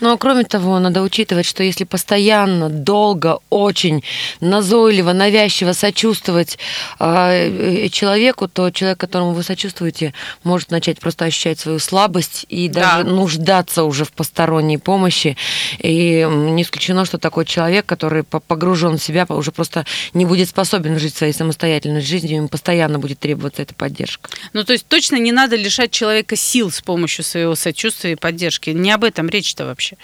[0.00, 4.02] Ну, а кроме того, надо учитывать, что если постоянно, долго, очень
[4.40, 6.58] назойливо, навязчиво сочувствовать
[6.98, 10.12] э, человеку, то человек, которому вы сочувствуете,
[10.44, 13.10] может начать просто ощущать свою слабость и даже Да.
[13.10, 15.36] нуждаться уже в посторонней помощи.
[15.78, 19.84] И не исключено, что такой человек, который по- погружен в себя, уже просто
[20.14, 24.30] не будет способен жить своей самостоятельной жизнью, ему постоянно будет требоваться эта поддержка.
[24.52, 28.70] Ну, то есть точно не надо лишать человека сил с помощью своего сочувствия и поддержки.
[28.70, 29.96] Не об этом речь-то вообще.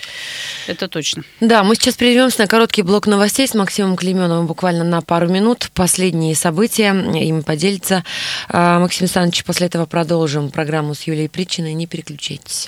[0.66, 1.24] Это точно.
[1.40, 5.70] Да, мы сейчас прервемся на короткий блок новостей с Максимом Клеменовым буквально на пару минут.
[5.74, 8.04] Последние события, ими поделится
[8.48, 9.44] а, Максим Александрович.
[9.44, 11.74] После этого продолжим программу с Юлией Притчиной.
[11.74, 12.66] Не переключайтесь.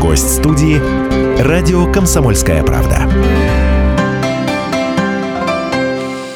[0.00, 0.80] Гость студии
[1.40, 3.81] «Радио Комсомольская правда».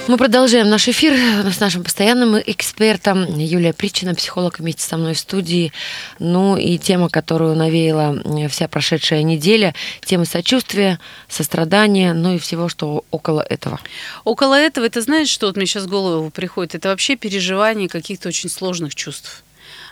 [0.08, 1.14] Мы продолжаем наш эфир
[1.52, 5.72] с нашим постоянным экспертом Юлия Притчина, психолог вместе со мной в студии.
[6.20, 12.68] Ну и тема, которую навеяла э, вся прошедшая неделя, тема сочувствия, сострадания, ну и всего,
[12.68, 13.80] что около этого.
[14.22, 16.76] Около этого, это знаешь, что вот мне сейчас в голову приходит?
[16.76, 19.42] Это вообще переживание каких-то очень сложных чувств.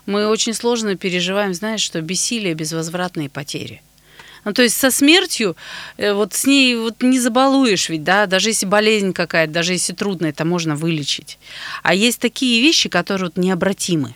[0.06, 3.82] Мы очень сложно переживаем, знаешь, что бессилие, безвозвратные потери.
[4.44, 5.56] Ну, то есть со смертью,
[5.96, 9.94] э, вот с ней вот не забалуешь ведь, да, даже если болезнь какая-то, даже если
[9.94, 11.38] трудно, это можно вылечить.
[11.82, 14.14] А есть такие вещи, которые вот необратимы.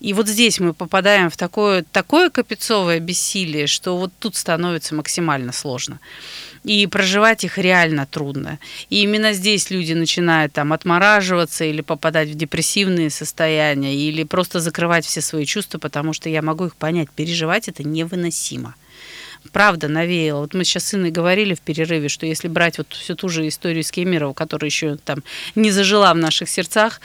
[0.00, 5.52] И вот здесь мы попадаем в такое, такое капецовое бессилие, что вот тут становится максимально
[5.52, 5.98] сложно.
[6.62, 8.58] И проживать их реально трудно.
[8.90, 15.06] И именно здесь люди начинают там отмораживаться или попадать в депрессивные состояния, или просто закрывать
[15.06, 17.10] все свои чувства, потому что я могу их понять.
[17.10, 18.74] Переживать это невыносимо
[19.52, 20.40] правда навеяло.
[20.40, 23.46] Вот мы сейчас с Инной говорили в перерыве, что если брать вот всю ту же
[23.46, 25.22] историю с Кемерово, которая еще там
[25.54, 27.00] не зажила в наших сердцах,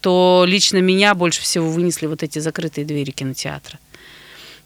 [0.00, 3.78] то лично меня больше всего вынесли вот эти закрытые двери кинотеатра.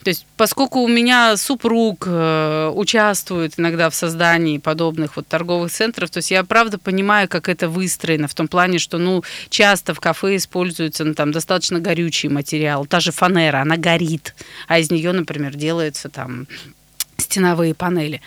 [0.03, 6.11] То есть, поскольку у меня супруг э, участвует иногда в создании подобных вот торговых центров,
[6.11, 10.01] то есть я правда понимаю, как это выстроено в том плане, что ну часто в
[10.01, 14.35] кафе используется ну, там достаточно горючий материал, та же фанера, она горит,
[14.69, 16.47] а из нее, например, делается там
[17.21, 18.21] стеновые панели.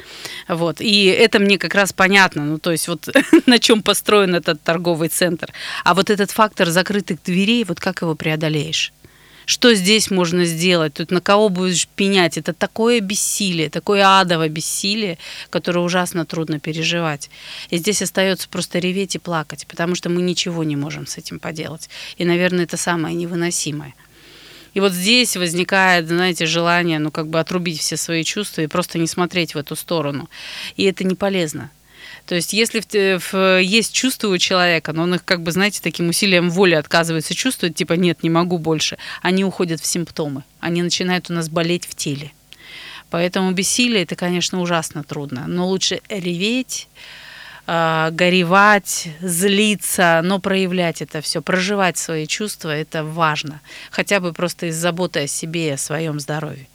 [0.47, 0.81] Вот.
[0.81, 3.09] И это мне как раз понятно, ну, то есть вот
[3.45, 5.51] на чем построен этот торговый центр.
[5.83, 8.93] А вот этот фактор закрытых дверей, вот как его преодолеешь?
[9.45, 10.93] Что здесь можно сделать?
[10.93, 12.37] Тут на кого будешь пенять?
[12.37, 15.17] Это такое бессилие, такое адово бессилие,
[15.49, 17.29] которое ужасно трудно переживать.
[17.69, 21.39] И здесь остается просто реветь и плакать, потому что мы ничего не можем с этим
[21.39, 21.89] поделать.
[22.17, 23.93] И, наверное, это самое невыносимое.
[24.73, 28.97] И вот здесь возникает, знаете, желание, ну, как бы отрубить все свои чувства и просто
[28.99, 30.29] не смотреть в эту сторону.
[30.77, 31.69] И это не полезно.
[32.25, 35.81] То есть, если в, в, есть чувства у человека, но он их, как бы, знаете,
[35.81, 40.43] таким усилием воли отказывается чувствовать, типа, нет, не могу больше, они уходят в симптомы.
[40.59, 42.31] Они начинают у нас болеть в теле.
[43.09, 45.45] Поэтому бессилие это, конечно, ужасно трудно.
[45.47, 46.87] Но лучше реветь,
[47.71, 53.61] э, горевать, злиться, но проявлять это все, проживать свои чувства, это важно.
[53.91, 56.67] Хотя бы просто из заботы о себе и о своем здоровье.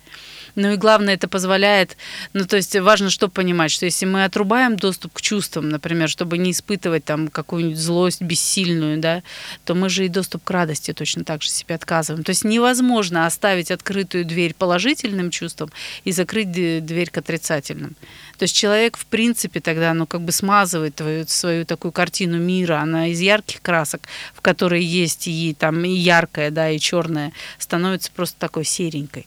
[0.56, 1.98] Ну и главное, это позволяет,
[2.32, 6.38] ну то есть важно что понимать, что если мы отрубаем доступ к чувствам, например, чтобы
[6.38, 9.22] не испытывать там какую-нибудь злость бессильную, да,
[9.66, 12.24] то мы же и доступ к радости точно так же себе отказываем.
[12.24, 15.70] То есть невозможно оставить открытую дверь положительным чувствам
[16.04, 17.94] и закрыть дверь к отрицательным.
[18.38, 22.80] То есть человек, в принципе, тогда, ну, как бы смазывает твою, свою такую картину мира,
[22.80, 24.02] она из ярких красок,
[24.34, 29.26] в которой есть и там и яркая, да, и черная, становится просто такой серенькой.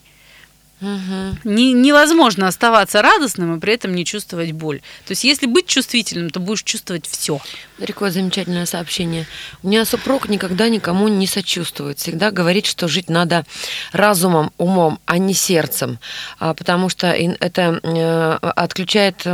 [0.82, 1.40] Угу.
[1.44, 4.80] Не, невозможно оставаться радостным и при этом не чувствовать боль.
[5.06, 7.40] То есть, если быть чувствительным, то будешь чувствовать все.
[7.86, 9.28] Такое замечательное сообщение.
[9.62, 12.00] У меня супруг никогда никому не сочувствует.
[12.00, 13.46] Всегда говорит, что жить надо
[13.92, 16.00] разумом, умом, а не сердцем.
[16.40, 19.26] А, потому что это э, отключает,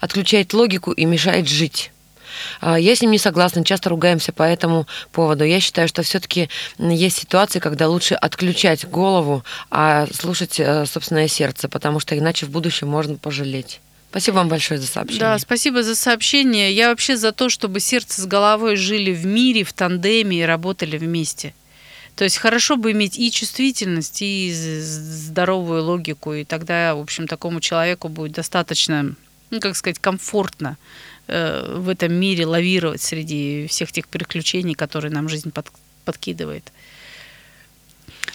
[0.00, 1.90] отключает логику и мешает жить.
[2.60, 5.44] А, я с ним не согласна, часто ругаемся по этому поводу.
[5.44, 11.68] Я считаю, что все-таки есть ситуации, когда лучше отключать голову, а слушать э, собственное сердце,
[11.68, 13.80] потому что иначе в будущем можно пожалеть.
[14.10, 15.20] Спасибо вам большое за сообщение.
[15.20, 16.72] Да, спасибо за сообщение.
[16.72, 20.96] Я вообще за то, чтобы сердце с головой жили в мире, в тандеме и работали
[20.98, 21.52] вместе.
[22.14, 27.60] То есть хорошо бы иметь и чувствительность, и здоровую логику, и тогда, в общем, такому
[27.60, 29.16] человеку будет достаточно,
[29.50, 30.76] ну, как сказать, комфортно
[31.26, 35.66] в этом мире лавировать среди всех тех приключений, которые нам жизнь под,
[36.04, 36.70] подкидывает.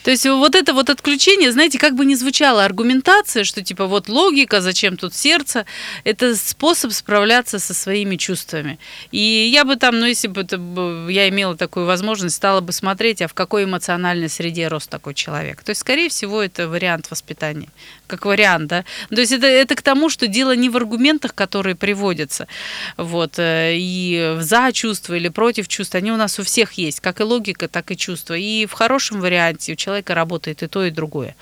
[0.03, 4.07] То есть вот это вот отключение, знаете, как бы ни звучала аргументация, что типа вот
[4.07, 5.65] логика, зачем тут сердце,
[6.03, 8.79] это способ справляться со своими чувствами.
[9.11, 10.55] И я бы там, ну если бы это,
[11.09, 15.63] я имела такую возможность, стала бы смотреть, а в какой эмоциональной среде рос такой человек.
[15.63, 17.69] То есть, скорее всего, это вариант воспитания,
[18.09, 18.85] как вариант, да.
[19.09, 22.47] То есть это, это к тому, что дело не в аргументах, которые приводятся,
[22.97, 27.21] вот, э, и за чувства или против чувств, они у нас у всех есть, как
[27.21, 28.33] и логика, так и чувства.
[28.33, 31.35] И в хорошем варианте у человека человека работает и то, и другое.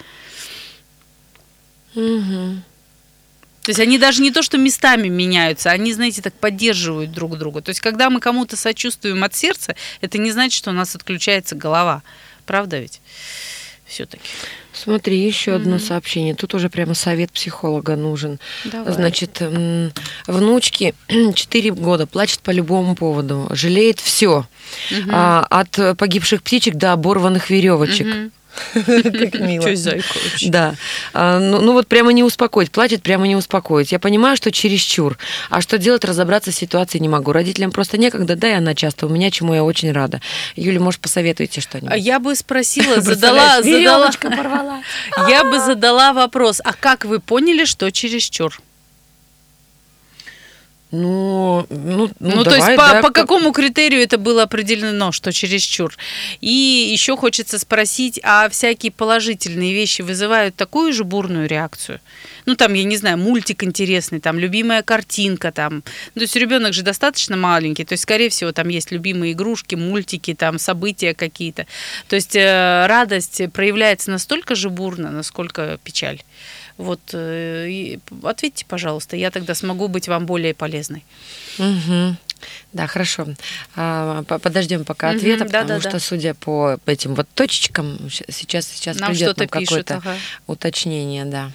[1.95, 2.62] Угу.
[3.63, 7.62] То есть они даже не то, что местами меняются, они, знаете, так поддерживают друг друга.
[7.62, 11.56] То есть когда мы кому-то сочувствуем от сердца, это не значит, что у нас отключается
[11.56, 12.01] голова.
[12.45, 13.01] Правда ведь?
[13.88, 14.23] Все-таки.
[14.73, 15.56] Смотри, еще mm-hmm.
[15.56, 16.36] одно сообщение.
[16.36, 18.39] Тут уже прямо совет психолога нужен.
[18.65, 18.93] Давай.
[18.93, 19.41] Значит,
[20.28, 24.45] внучки 4 года плачет по любому поводу, жалеет все.
[24.91, 25.10] Mm-hmm.
[25.12, 28.08] А, от погибших птичек до оборванных веревочек.
[28.08, 28.32] Mm-hmm.
[28.74, 29.67] Как мило.
[30.48, 30.76] Да.
[31.13, 32.72] А, ну, ну вот прямо не успокоить.
[32.72, 33.91] Плачет, прямо не успокоить.
[33.91, 35.17] Я понимаю, что чересчур.
[35.50, 37.32] А что делать, разобраться в ситуации не могу.
[37.32, 40.22] Родителям просто некогда, да, и она часто у меня, чему я очень рада.
[40.56, 41.91] Юля, может, посоветуете что-нибудь?
[41.91, 43.62] А я бы спросила, задала...
[43.62, 44.82] задала порвала.
[45.28, 48.60] Я бы задала вопрос, а как вы поняли, что чересчур?
[50.89, 55.12] Ну, ну, ну, ну давай, то есть по, да, по какому критерию это было определено,
[55.12, 55.93] что чересчур?
[56.39, 62.00] И еще хочется спросить, а всякие положительные вещи вызывают такую же бурную реакцию?
[62.45, 65.84] Ну, там, я не знаю, мультик интересный, там, любимая картинка, там.
[66.15, 69.76] Ну, то есть ребенок же достаточно маленький, то есть, скорее всего, там есть любимые игрушки,
[69.76, 71.67] мультики, там, события какие-то.
[72.08, 76.21] То есть э, радость проявляется настолько же бурно, насколько печаль.
[76.78, 81.04] Вот э, ответьте, пожалуйста, я тогда смогу быть вам более полезной.
[81.58, 82.16] Угу.
[82.74, 83.28] Да, хорошо.
[83.76, 86.00] А, подождем пока ответа, угу, потому да, что, да.
[86.00, 90.16] судя по этим вот точечкам, сейчас сейчас нам придет какое-то ага.
[90.46, 91.52] уточнение, да.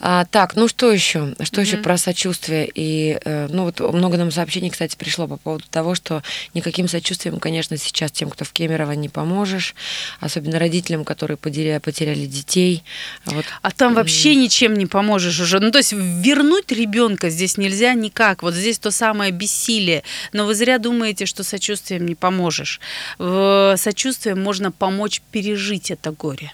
[0.00, 1.34] А, так, ну что еще?
[1.40, 1.64] Что mm-hmm.
[1.64, 2.70] еще про сочувствие?
[2.72, 6.22] И, э, ну вот много нам сообщений, кстати, пришло по поводу того, что
[6.54, 9.74] никаким сочувствием, конечно, сейчас тем, кто в Кемерово, не поможешь,
[10.20, 12.84] особенно родителям, которые потеряли, потеряли детей.
[13.24, 13.44] Вот.
[13.62, 15.60] А там вообще ничем не поможешь уже.
[15.60, 18.42] Ну то есть вернуть ребенка здесь нельзя никак.
[18.42, 20.02] Вот здесь то самое бессилие.
[20.32, 22.80] Но вы зря думаете, что сочувствием не поможешь.
[23.18, 26.52] В сочувствием можно помочь пережить это горе.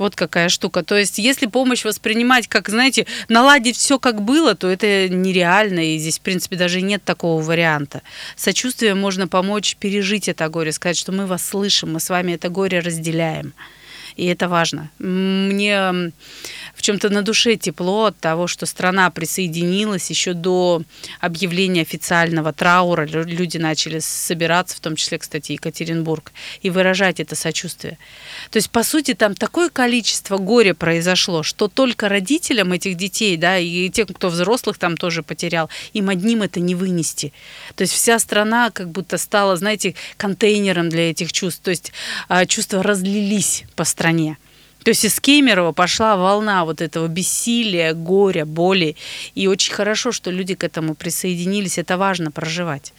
[0.00, 0.82] Вот какая штука.
[0.82, 5.98] То есть, если помощь воспринимать как, знаете, наладить все как было, то это нереально, и
[5.98, 8.00] здесь, в принципе, даже нет такого варианта.
[8.34, 12.48] Сочувствием можно помочь пережить это горе, сказать, что мы вас слышим, мы с вами это
[12.48, 13.52] горе разделяем.
[14.20, 14.90] И это важно.
[14.98, 16.12] Мне
[16.74, 20.82] в чем-то на душе тепло от того, что страна присоединилась еще до
[21.20, 23.06] объявления официального траура.
[23.06, 27.96] Люди начали собираться, в том числе, кстати, Екатеринбург, и выражать это сочувствие.
[28.50, 33.56] То есть, по сути, там такое количество горя произошло, что только родителям этих детей, да,
[33.56, 37.32] и тем, кто взрослых там тоже потерял, им одним это не вынести.
[37.74, 41.62] То есть вся страна как будто стала, знаете, контейнером для этих чувств.
[41.62, 41.92] То есть
[42.28, 44.09] а, чувства разлились по стране.
[44.82, 48.96] То есть из Кемерово пошла волна вот этого бессилия, горя, боли.
[49.34, 51.78] И очень хорошо, что люди к этому присоединились.
[51.78, 52.92] Это важно проживать.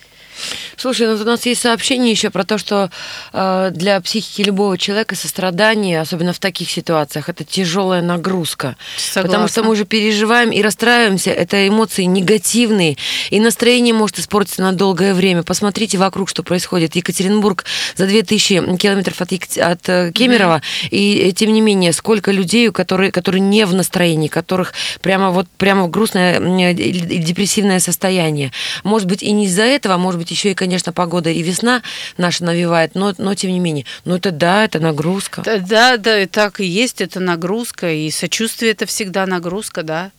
[0.78, 2.90] Слушай, ну у нас есть сообщение еще про то, что
[3.34, 8.76] э, для психики любого человека сострадание, особенно в таких ситуациях, это тяжелая нагрузка.
[8.98, 9.22] Согласна.
[9.30, 12.98] Потому что мы уже переживаем и расстраиваемся, это эмоции негативные,
[13.30, 15.44] и настроение может испортиться на долгое время.
[15.44, 16.96] Посмотрите вокруг, что происходит.
[16.96, 17.66] Екатеринбург
[17.96, 20.90] за 2000 километров от, от э, Кемерово, mm-hmm.
[20.90, 25.48] и э, тем не менее, сколько людей, которые, которые не в настроении, которых прямо вот
[25.58, 26.40] прямо грустное
[26.74, 28.52] депрессивное состояние.
[28.84, 31.82] Может быть, и не из-за этого, может быть, еще и, конечно, погода и весна
[32.18, 33.86] наша навевает, но, но тем не менее.
[34.06, 35.42] Ну это да, это нагрузка.
[35.42, 40.12] Да, да, да, так и есть, это нагрузка, и сочувствие это всегда нагрузка, да.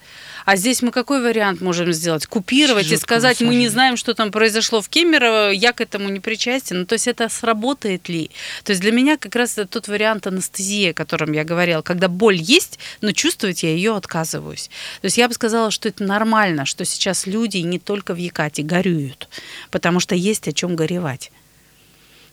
[0.44, 2.26] А здесь мы какой вариант можем сделать?
[2.26, 6.08] Купировать Жутко и сказать, мы не знаем, что там произошло в Кемерово, я к этому
[6.08, 6.80] не причастен.
[6.80, 8.30] Ну, то есть это сработает ли?
[8.64, 12.08] То есть для меня как раз это тот вариант анестезии, о котором я говорила, когда
[12.08, 14.68] боль есть, но чувствовать я ее отказываюсь.
[15.00, 18.62] То есть я бы сказала, что это нормально, что сейчас люди не только в Якате
[18.62, 19.28] горюют,
[19.70, 21.30] потому что есть о чем горевать.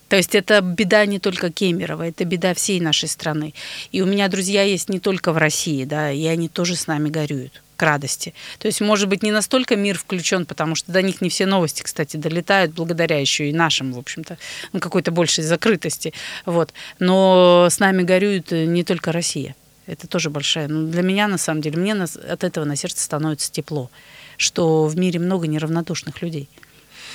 [0.08, 3.54] То есть это беда не только Кемерово, это беда всей нашей страны.
[3.92, 7.08] И у меня друзья есть не только в России, да, и они тоже с нами
[7.08, 8.34] горюют к радости.
[8.58, 11.82] То есть, может быть, не настолько мир включен, потому что до них не все новости,
[11.82, 14.36] кстати, долетают, благодаря еще и нашим, в общем-то,
[14.74, 16.12] ну, какой-то большей закрытости.
[16.44, 16.74] Вот.
[16.98, 19.56] Но с нами горюет не только Россия.
[19.86, 20.68] Это тоже большая.
[20.68, 23.90] Ну, для меня, на самом деле, мне от этого на сердце становится тепло,
[24.36, 26.50] что в мире много неравнодушных людей.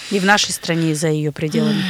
[0.10, 1.84] И в нашей стране, и за ее пределами.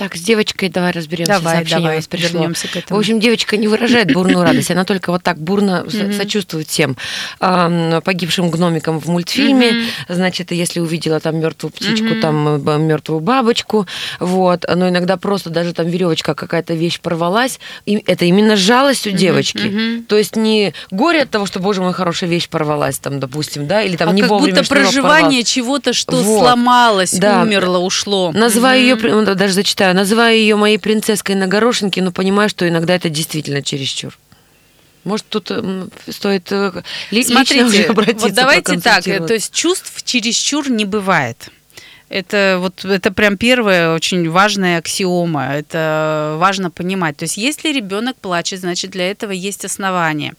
[0.00, 1.34] Так, с девочкой давай разберемся.
[1.34, 2.96] Давай, Сообщение давай, вернемся к этому.
[2.96, 5.84] В общем, девочка не выражает бурную радость, она только вот так бурно
[6.16, 6.96] сочувствует всем
[7.38, 9.84] погибшим гномикам в мультфильме.
[10.08, 13.86] Значит, если увидела там мертвую птичку, там мертвую бабочку,
[14.20, 19.10] вот, но иногда просто даже там веревочка какая-то вещь порвалась, и это именно жалость у
[19.10, 20.02] девочки.
[20.08, 23.82] То есть не горе от того, что, боже мой, хорошая вещь порвалась, там, допустим, да,
[23.82, 26.38] или там а не как вовремя будто проживание чего-то, что вот.
[26.38, 27.42] сломалось, да.
[27.42, 28.32] умерло, ушло.
[28.32, 28.96] Называю ее,
[29.34, 34.16] даже зачитаю называю ее моей принцесской на горошинке, но понимаю, что иногда это действительно чересчур.
[35.04, 35.50] Может, тут
[36.08, 41.48] стоит э, Смотрите, уже обратиться вот давайте так, то есть чувств чересчур не бывает.
[42.10, 45.54] Это вот это прям первая очень важная аксиома.
[45.54, 47.16] Это важно понимать.
[47.16, 50.34] То есть, если ребенок плачет, значит для этого есть основания.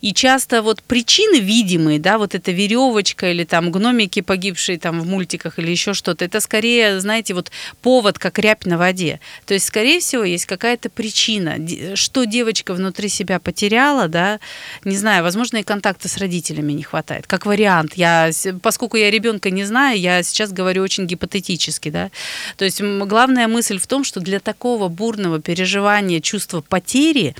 [0.00, 5.06] И часто вот причины видимые, да, вот эта веревочка или там гномики погибшие там в
[5.06, 9.20] мультиках или еще что-то, это скорее, знаете, вот повод, как рябь на воде.
[9.46, 11.56] То есть, скорее всего, есть какая-то причина,
[11.94, 14.40] что девочка внутри себя потеряла, да,
[14.84, 17.28] не знаю, возможно, и контакта с родителями не хватает.
[17.28, 17.94] Как вариант.
[17.94, 22.10] Я, поскольку я ребенка не знаю, я сейчас говорю очень очень гипотетически, да.
[22.56, 27.34] То есть главная мысль в том, что для такого бурного переживания чувства потери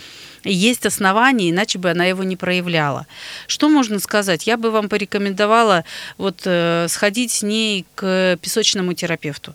[0.45, 3.07] есть основания, иначе бы она его не проявляла.
[3.47, 4.47] Что можно сказать?
[4.47, 5.85] Я бы вам порекомендовала
[6.19, 9.55] вот э, сходить с ней к песочному терапевту.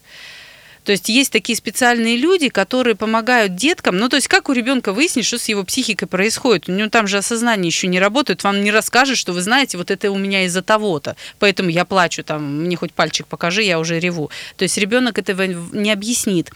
[0.84, 3.98] То есть есть такие специальные люди, которые помогают деткам.
[3.98, 6.70] Ну, то есть как у ребенка выяснить, что с его психикой происходит?
[6.70, 8.44] У него там же осознание еще не работает.
[8.44, 11.15] Вам не расскажет, что вы знаете, вот это у меня из-за того-то.
[11.39, 14.32] Поэтому я плачу, там, мне хоть пальчик покажи, я уже реву.
[14.58, 16.52] То есть ребенок этого не объяснит.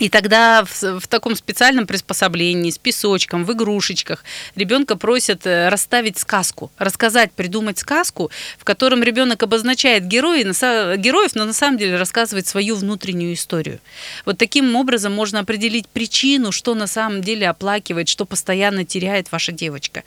[0.00, 4.24] И тогда в, в таком специальном приспособлении, с песочком, в игрушечках,
[4.56, 10.40] ребенка просят э, расставить сказку, рассказать, придумать сказку, в котором ребенок обозначает герои,
[10.96, 13.78] героев, но на самом деле рассказывает свою внутреннюю историю.
[14.24, 19.52] Вот таким образом можно определить причину, что на самом деле оплакивает, что постоянно теряет ваша
[19.52, 20.02] девочка.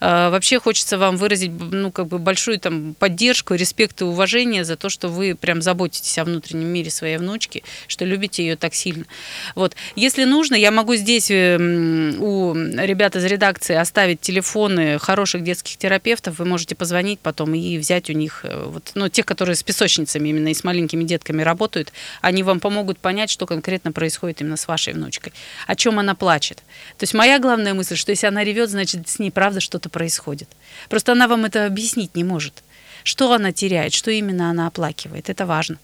[0.00, 4.76] Э, вообще хочется вам выразить ну, как бы большую там, поддержку, респект и уважение за
[4.76, 9.04] то, что вы прям заботитесь о внутреннем мире своей внучки, что любите ее так сильно.
[9.54, 9.74] Вот.
[9.96, 16.38] Если нужно, я могу здесь эм, у ребят из редакции оставить телефоны хороших детских терапевтов.
[16.38, 20.28] Вы можете позвонить потом и взять у них, э, вот, ну, тех, которые с песочницами
[20.28, 24.68] именно и с маленькими детками работают, они вам помогут понять, что конкретно происходит именно с
[24.68, 25.32] вашей внучкой,
[25.66, 26.58] о чем она плачет.
[26.98, 30.48] То есть моя главная мысль, что если она ревет, значит, с ней правда что-то происходит.
[30.88, 32.62] Просто она вам это объяснить не может.
[33.02, 35.30] Что она теряет, что именно она оплакивает.
[35.30, 35.78] Это важно.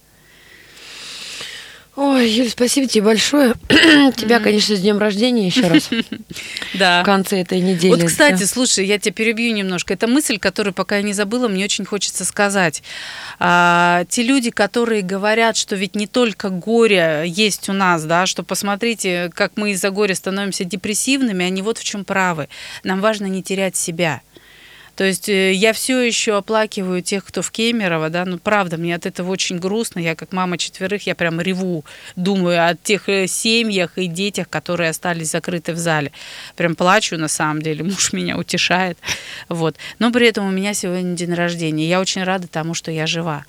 [1.96, 3.54] Ой, Юль, спасибо тебе большое.
[4.16, 5.88] Тебя, конечно, с днем рождения еще раз.
[6.74, 7.02] Да.
[7.02, 7.90] В конце этой недели.
[7.90, 9.94] Вот, кстати, слушай, я тебя перебью немножко.
[9.94, 12.82] Это мысль, которую пока я не забыла, мне очень хочется сказать.
[13.38, 18.42] А, те люди, которые говорят, что ведь не только горе есть у нас, да, что
[18.42, 22.48] посмотрите, как мы из-за горя становимся депрессивными, они вот в чем правы.
[22.84, 24.20] Нам важно не терять себя.
[24.96, 28.94] То есть э, я все еще оплакиваю тех, кто в Кемерово, да, ну правда, мне
[28.94, 30.00] от этого очень грустно.
[30.00, 31.84] Я как мама четверых, я прям реву,
[32.16, 36.12] думаю о тех э, семьях и детях, которые остались закрыты в зале.
[36.56, 38.98] Прям плачу на самом деле, муж меня утешает.
[39.50, 39.76] Вот.
[39.98, 41.86] Но при этом у меня сегодня день рождения.
[41.86, 43.44] Я очень рада тому, что я жива.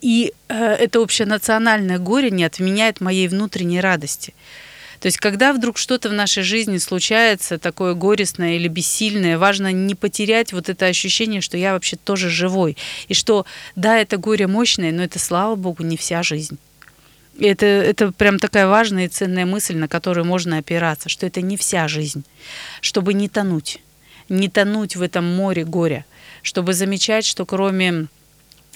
[0.00, 4.34] И э, это общенациональное горе не отменяет моей внутренней радости.
[5.00, 9.94] То есть, когда вдруг что-то в нашей жизни случается, такое горестное или бессильное, важно не
[9.94, 12.76] потерять вот это ощущение, что я вообще тоже живой.
[13.08, 16.58] И что, да, это горе мощное, но это, слава богу, не вся жизнь.
[17.38, 21.56] Это, это прям такая важная и ценная мысль, на которую можно опираться, что это не
[21.56, 22.24] вся жизнь,
[22.80, 23.80] чтобы не тонуть,
[24.30, 26.06] не тонуть в этом море горя,
[26.42, 28.06] чтобы замечать, что кроме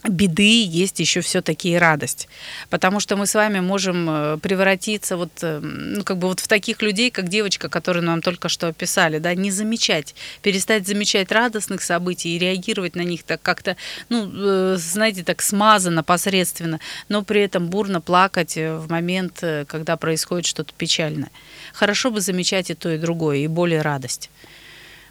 [0.08, 2.28] беды есть еще все-таки и радость.
[2.68, 6.48] Потому что мы с вами можем э, превратиться вот, э, ну, как бы вот в
[6.48, 11.82] таких людей, как девочка, которую нам только что описали, да, не замечать, перестать замечать радостных
[11.82, 13.76] событий и реагировать на них так как-то,
[14.08, 20.46] ну, э, знаете, так смазанно, посредственно, но при этом бурно плакать в момент, когда происходит
[20.46, 21.30] что-то печальное.
[21.72, 24.30] Хорошо бы замечать и то, и другое, и боль, и радость.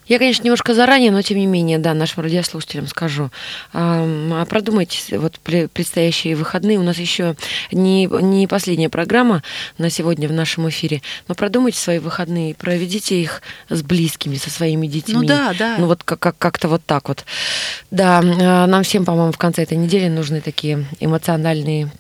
[0.09, 3.29] Я, конечно, немножко заранее, но тем не менее, да, нашим радиослушателям скажу.
[3.73, 6.79] А продумайте вот предстоящие выходные.
[6.79, 7.35] У нас еще
[7.71, 9.43] не, не последняя программа
[9.77, 14.87] на сегодня в нашем эфире, но продумайте свои выходные, проведите их с близкими, со своими
[14.87, 15.13] детьми.
[15.13, 15.75] Ну да, да.
[15.77, 17.23] Ну вот как- как- как-то вот так вот.
[17.91, 21.91] Да, а, нам всем, по-моему, в конце этой недели нужны такие эмоциональные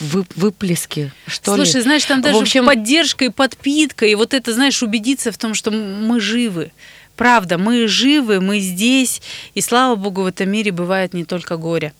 [0.00, 1.82] вы, выплески, что Слушай, ли.
[1.82, 2.66] знаешь, там даже в общем...
[2.66, 6.72] поддержка и подпитка, и вот это, знаешь, убедиться в том, что мы живы.
[7.16, 9.22] Правда, мы живы, мы здесь,
[9.54, 11.92] и слава богу, в этом мире бывает не только горе.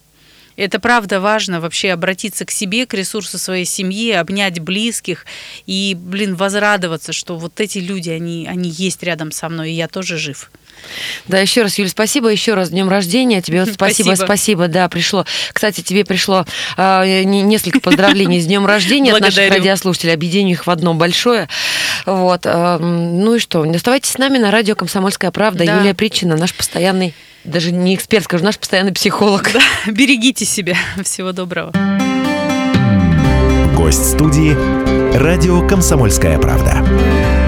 [0.57, 5.27] Это правда важно вообще обратиться к себе, к ресурсу своей семьи, обнять близких
[5.67, 9.87] и, блин, возрадоваться, что вот эти люди, они, они есть рядом со мной, и я
[9.87, 10.51] тоже жив.
[11.27, 13.43] Да, еще раз, Юля, спасибо, еще раз днем рождения.
[13.43, 15.25] Тебе вот спасибо, спасибо, спасибо, да, пришло.
[15.53, 16.45] Кстати, тебе пришло
[16.77, 20.15] э, несколько поздравлений с днем рождения от наших радиослушателей.
[20.15, 21.49] Объединю их в одно большое.
[22.05, 22.43] Вот.
[22.45, 23.63] Э, ну и что?
[23.63, 25.65] Оставайтесь с нами на радио «Комсомольская правда».
[25.65, 25.79] Да.
[25.79, 27.15] Юлия Притчина, наш постоянный,
[27.45, 29.51] даже не эксперт, скажу, наш постоянный психолог.
[29.53, 29.61] Да.
[29.91, 30.77] Берегите себя.
[31.03, 31.73] Всего доброго.
[33.75, 34.57] Гость студии
[35.17, 37.46] «Радио «Комсомольская правда».